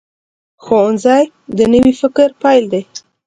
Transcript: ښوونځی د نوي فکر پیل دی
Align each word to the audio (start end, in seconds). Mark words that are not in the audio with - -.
ښوونځی 0.63 1.23
د 1.57 1.59
نوي 1.73 1.93
فکر 2.01 2.27
پیل 2.41 2.63
دی 2.71 2.81